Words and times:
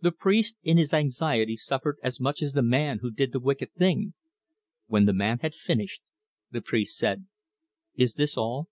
The 0.00 0.12
priest 0.12 0.56
in 0.62 0.78
his 0.78 0.94
anxiety 0.94 1.54
suffered 1.54 1.98
as 2.02 2.18
much 2.18 2.40
as 2.40 2.54
the 2.54 2.62
man 2.62 3.00
who 3.00 3.10
did 3.10 3.30
the 3.30 3.38
wicked 3.40 3.74
thing. 3.74 4.14
When 4.86 5.04
the 5.04 5.12
man 5.12 5.40
had 5.40 5.54
finished, 5.54 6.00
the 6.50 6.62
priest 6.62 6.96
said: 6.96 7.26
"Is 7.94 8.14
this 8.14 8.38
all?" 8.38 8.68